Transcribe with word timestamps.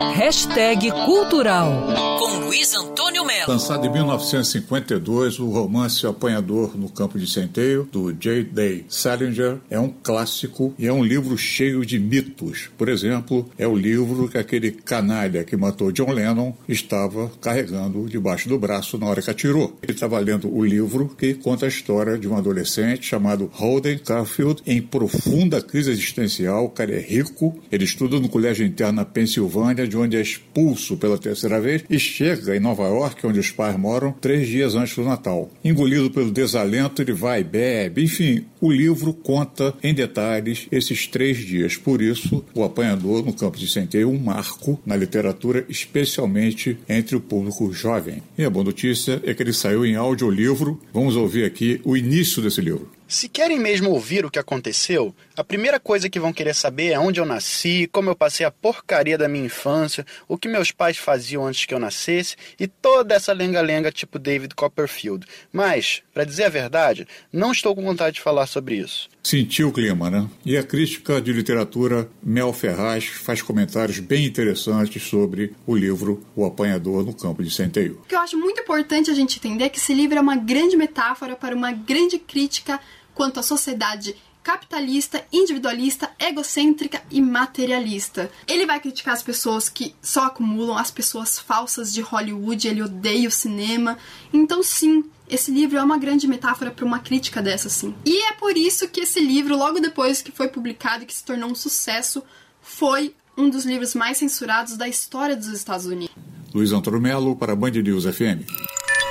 Hashtag 0.00 0.92
Cultural 0.92 2.08
com 2.20 2.44
Luiz 2.44 2.72
Antônio 2.74 3.24
Melo. 3.24 3.50
Lançado 3.50 3.84
em 3.84 3.92
1952, 3.92 5.40
o 5.40 5.48
romance 5.50 6.06
Apanhador 6.06 6.76
no 6.76 6.88
Campo 6.88 7.18
de 7.18 7.26
Centeio, 7.28 7.88
do 7.90 8.12
J. 8.12 8.44
Day 8.44 8.84
Salinger, 8.88 9.58
é 9.68 9.78
um 9.80 9.88
clássico 9.88 10.72
e 10.78 10.86
é 10.86 10.92
um 10.92 11.02
livro 11.02 11.36
cheio 11.36 11.84
de 11.84 11.98
mitos. 11.98 12.70
Por 12.78 12.88
exemplo, 12.88 13.50
é 13.58 13.66
o 13.66 13.76
livro 13.76 14.28
que 14.28 14.38
aquele 14.38 14.70
canalha 14.70 15.42
que 15.42 15.56
matou 15.56 15.90
John 15.90 16.12
Lennon 16.12 16.52
estava 16.68 17.28
carregando 17.40 18.08
debaixo 18.08 18.48
do 18.48 18.58
braço 18.58 18.98
na 18.98 19.06
hora 19.06 19.22
que 19.22 19.30
atirou. 19.30 19.76
Ele 19.82 19.92
estava 19.92 20.18
lendo 20.20 20.48
o 20.48 20.64
livro 20.64 21.08
que 21.18 21.34
conta 21.34 21.66
a 21.66 21.68
história 21.68 22.16
de 22.16 22.28
um 22.28 22.36
adolescente 22.36 23.06
chamado 23.06 23.50
Holden 23.52 23.98
Caulfield 23.98 24.62
em 24.64 24.80
profunda 24.80 25.60
crise 25.60 25.90
existencial. 25.90 26.66
O 26.66 26.70
cara 26.70 26.94
é 26.94 27.00
rico, 27.00 27.58
ele 27.72 27.84
estuda 27.84 28.20
no 28.20 28.28
colégio 28.28 28.64
interno 28.64 28.92
na 28.92 29.04
Pensilvânia, 29.04 29.87
de 29.88 29.96
onde 29.96 30.16
é 30.16 30.20
expulso 30.20 30.96
pela 30.96 31.18
terceira 31.18 31.60
vez 31.60 31.84
e 31.88 31.98
chega 31.98 32.56
em 32.56 32.60
Nova 32.60 32.84
York, 32.84 33.26
onde 33.26 33.40
os 33.40 33.50
pais 33.50 33.76
moram, 33.76 34.12
três 34.12 34.46
dias 34.46 34.74
antes 34.74 34.94
do 34.94 35.04
Natal. 35.04 35.50
Engolido 35.64 36.10
pelo 36.10 36.30
desalento, 36.30 37.02
ele 37.02 37.12
vai, 37.12 37.42
bebe, 37.42 38.04
enfim, 38.04 38.44
o 38.60 38.70
livro 38.70 39.12
conta 39.12 39.74
em 39.82 39.94
detalhes 39.94 40.66
esses 40.70 41.06
três 41.06 41.38
dias. 41.38 41.76
Por 41.76 42.02
isso, 42.02 42.44
o 42.54 42.62
apanhador 42.62 43.24
no 43.24 43.32
campo 43.32 43.58
de 43.58 43.68
centeio 43.68 44.04
é 44.04 44.06
um 44.06 44.18
marco 44.18 44.80
na 44.84 44.96
literatura, 44.96 45.64
especialmente 45.68 46.78
entre 46.88 47.16
o 47.16 47.20
público 47.20 47.72
jovem. 47.72 48.22
E 48.36 48.44
a 48.44 48.50
boa 48.50 48.64
notícia 48.64 49.20
é 49.24 49.34
que 49.34 49.42
ele 49.42 49.52
saiu 49.52 49.84
em 49.86 49.96
audiolivro. 49.96 50.80
Vamos 50.92 51.16
ouvir 51.16 51.44
aqui 51.44 51.80
o 51.84 51.96
início 51.96 52.42
desse 52.42 52.60
livro. 52.60 52.97
Se 53.10 53.26
querem 53.26 53.58
mesmo 53.58 53.88
ouvir 53.88 54.26
o 54.26 54.30
que 54.30 54.38
aconteceu, 54.38 55.14
a 55.34 55.42
primeira 55.42 55.80
coisa 55.80 56.10
que 56.10 56.20
vão 56.20 56.30
querer 56.30 56.54
saber 56.54 56.88
é 56.88 56.98
onde 56.98 57.18
eu 57.18 57.24
nasci, 57.24 57.88
como 57.90 58.10
eu 58.10 58.14
passei 58.14 58.44
a 58.44 58.50
porcaria 58.50 59.16
da 59.16 59.26
minha 59.26 59.46
infância, 59.46 60.04
o 60.28 60.36
que 60.36 60.46
meus 60.46 60.70
pais 60.72 60.98
faziam 60.98 61.46
antes 61.46 61.64
que 61.64 61.72
eu 61.72 61.78
nascesse 61.78 62.36
e 62.60 62.66
toda 62.66 63.14
essa 63.14 63.32
lenga-lenga 63.32 63.90
tipo 63.90 64.18
David 64.18 64.54
Copperfield. 64.54 65.26
Mas, 65.50 66.02
para 66.12 66.24
dizer 66.24 66.44
a 66.44 66.48
verdade, 66.50 67.08
não 67.32 67.50
estou 67.50 67.74
com 67.74 67.82
vontade 67.82 68.16
de 68.16 68.20
falar 68.20 68.46
sobre 68.46 68.74
isso. 68.74 69.08
Sentiu 69.22 69.68
o 69.68 69.72
clima, 69.72 70.10
né? 70.10 70.28
E 70.44 70.58
a 70.58 70.62
crítica 70.62 71.18
de 71.18 71.32
literatura 71.32 72.10
Mel 72.22 72.52
Ferraz 72.52 73.06
faz 73.06 73.40
comentários 73.40 74.00
bem 74.00 74.26
interessantes 74.26 75.02
sobre 75.02 75.54
o 75.66 75.74
livro 75.74 76.26
O 76.36 76.44
Apanhador 76.44 77.06
no 77.06 77.14
Campo 77.14 77.42
de 77.42 77.50
Centeio. 77.50 78.00
O 78.04 78.06
que 78.06 78.14
eu 78.14 78.20
acho 78.20 78.36
muito 78.36 78.60
importante 78.60 79.10
a 79.10 79.14
gente 79.14 79.38
entender 79.38 79.64
é 79.64 79.68
que 79.70 79.78
esse 79.78 79.94
livro 79.94 80.18
é 80.18 80.20
uma 80.20 80.36
grande 80.36 80.76
metáfora 80.76 81.36
para 81.36 81.56
uma 81.56 81.72
grande 81.72 82.18
crítica 82.18 82.78
quanto 83.18 83.40
à 83.40 83.42
sociedade 83.42 84.14
capitalista, 84.44 85.26
individualista, 85.32 86.08
egocêntrica 86.20 87.02
e 87.10 87.20
materialista. 87.20 88.30
Ele 88.46 88.64
vai 88.64 88.78
criticar 88.78 89.12
as 89.12 89.24
pessoas 89.24 89.68
que 89.68 89.92
só 90.00 90.26
acumulam, 90.26 90.78
as 90.78 90.92
pessoas 90.92 91.36
falsas 91.36 91.92
de 91.92 92.00
Hollywood, 92.00 92.68
ele 92.68 92.80
odeia 92.80 93.26
o 93.28 93.32
cinema. 93.32 93.98
Então, 94.32 94.62
sim, 94.62 95.04
esse 95.28 95.50
livro 95.50 95.76
é 95.76 95.82
uma 95.82 95.98
grande 95.98 96.28
metáfora 96.28 96.70
para 96.70 96.84
uma 96.84 97.00
crítica 97.00 97.42
dessa, 97.42 97.68
sim. 97.68 97.92
E 98.06 98.22
é 98.28 98.32
por 98.34 98.56
isso 98.56 98.88
que 98.88 99.00
esse 99.00 99.18
livro, 99.18 99.58
logo 99.58 99.80
depois 99.80 100.22
que 100.22 100.30
foi 100.30 100.46
publicado 100.46 101.02
e 101.02 101.06
que 101.06 101.14
se 101.14 101.24
tornou 101.24 101.50
um 101.50 101.56
sucesso, 101.56 102.22
foi 102.62 103.16
um 103.36 103.50
dos 103.50 103.64
livros 103.64 103.96
mais 103.96 104.16
censurados 104.16 104.76
da 104.76 104.86
história 104.86 105.36
dos 105.36 105.48
Estados 105.48 105.86
Unidos. 105.86 106.14
Luiz 106.54 106.72
Antônio 106.72 107.00
Melo 107.00 107.34
para 107.34 107.56
Band 107.56 107.72
News 107.72 108.04
FM. 108.04 108.77